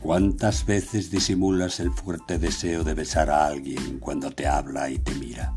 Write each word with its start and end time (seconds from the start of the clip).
¿Cuántas 0.00 0.64
veces 0.64 1.10
disimulas 1.10 1.80
el 1.80 1.90
fuerte 1.90 2.38
deseo 2.38 2.84
de 2.84 2.94
besar 2.94 3.30
a 3.30 3.46
alguien 3.46 3.98
cuando 3.98 4.30
te 4.30 4.46
habla 4.46 4.88
y 4.90 4.98
te 4.98 5.12
mira? 5.16 5.56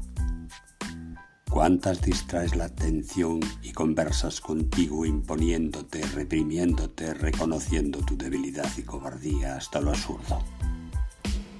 ¿Cuántas 1.48 2.02
distraes 2.02 2.56
la 2.56 2.66
atención 2.66 3.40
y 3.62 3.72
conversas 3.72 4.42
contigo 4.42 5.06
imponiéndote, 5.06 6.02
reprimiéndote, 6.16 7.14
reconociendo 7.14 8.00
tu 8.00 8.18
debilidad 8.18 8.70
y 8.78 8.82
cobardía 8.82 9.58
hasta 9.58 9.80
lo 9.80 9.92
absurdo? 9.92 10.42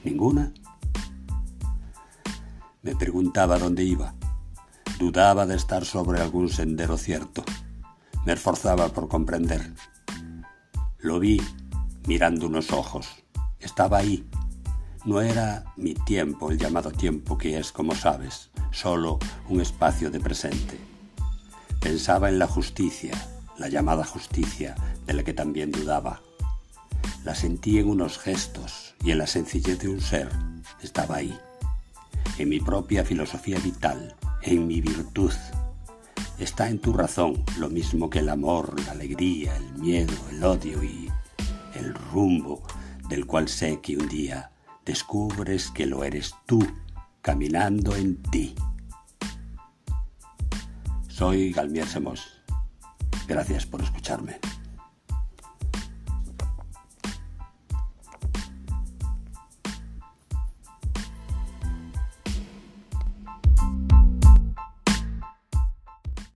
¿Ninguna? 0.04 0.52
Me 2.82 2.96
preguntaba 2.96 3.60
dónde 3.60 3.84
iba. 3.84 4.16
Dudaba 4.98 5.46
de 5.46 5.56
estar 5.56 5.86
sobre 5.86 6.20
algún 6.20 6.50
sendero 6.50 6.98
cierto. 6.98 7.44
Me 8.26 8.34
esforzaba 8.34 8.90
por 8.90 9.08
comprender. 9.08 9.72
Lo 10.98 11.20
vi 11.20 11.40
mirando 12.08 12.48
unos 12.48 12.72
ojos. 12.72 13.08
Estaba 13.60 14.00
ahí. 14.00 14.28
No 15.06 15.22
era 15.22 15.66
mi 15.78 15.94
tiempo, 15.94 16.52
el 16.52 16.58
llamado 16.58 16.92
tiempo 16.92 17.38
que 17.38 17.58
es, 17.58 17.72
como 17.72 17.96
sabes, 17.96 18.52
solo 18.72 19.20
un 19.50 19.62
espacio 19.62 20.12
de 20.12 20.20
presente. 20.20 20.80
Pensaba 21.80 22.30
en 22.30 22.38
la 22.38 22.48
justicia, 22.48 23.14
la 23.58 23.68
llamada 23.68 24.04
justicia, 24.04 24.76
de 25.06 25.14
la 25.14 25.24
que 25.24 25.34
también 25.34 25.72
dudaba. 25.72 26.22
La 27.24 27.36
sentí 27.36 27.80
en 27.80 27.90
unos 27.90 28.20
gestos 28.20 28.94
y 29.04 29.12
en 29.12 29.18
la 29.18 29.28
sencillez 29.28 29.80
de 29.80 29.90
un 29.90 30.02
ser. 30.02 30.30
Estaba 30.82 31.16
ahí 31.16 31.38
en 32.38 32.50
mi 32.50 32.60
propia 32.60 33.04
filosofía 33.04 33.60
vital, 33.60 34.16
en 34.42 34.68
mi 34.68 34.82
virtud. 34.82 35.34
Está 36.40 36.70
en 36.70 36.80
tu 36.80 36.94
razón 36.94 37.44
lo 37.60 37.70
mismo 37.70 38.10
que 38.10 38.20
el 38.20 38.30
amor, 38.30 38.74
la 38.86 38.94
alegría, 38.94 39.56
el 39.58 39.74
miedo, 39.74 40.14
el 40.32 40.44
odio 40.44 40.84
y 40.84 41.10
el 41.82 41.94
rumbo 41.94 42.64
del 43.10 43.26
cual 43.26 43.48
sé 43.48 43.82
que 43.82 43.98
un 43.98 44.08
día 44.08 44.52
descubres 44.86 45.70
que 45.72 45.86
lo 45.86 46.04
eres 46.04 46.34
tú 46.46 46.66
caminando 47.22 47.96
en 47.96 48.22
ti. 48.24 48.56
Soy 51.08 51.52
Galmier 51.52 51.88
Semos. 51.88 52.42
Gracias 53.28 53.66
por 53.66 53.82
escucharme. 53.82 54.40